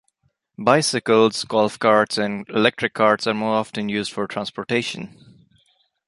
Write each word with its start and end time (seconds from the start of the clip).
Bicycles, 0.57 1.43
golf 1.43 1.77
carts 1.77 2.17
and 2.17 2.49
electric 2.49 2.95
carts 2.95 3.27
are 3.27 3.35
most 3.35 3.67
often 3.67 3.87
used 3.87 4.11
for 4.11 4.25
transportation. 4.25 5.45